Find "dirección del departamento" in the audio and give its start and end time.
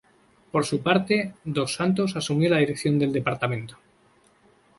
2.57-3.77